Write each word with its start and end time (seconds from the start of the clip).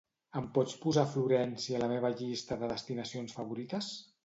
Em 0.39 0.45
pots 0.53 0.77
posar 0.85 1.03
Florència 1.11 1.77
a 1.79 1.83
la 1.85 1.91
meva 1.93 2.13
llista 2.23 2.59
de 2.65 2.73
destinacions 2.75 3.39
favorites? 3.39 3.95